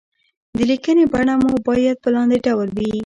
[0.57, 2.91] د ليکنې بڼه مو بايد په لاندې ډول وي.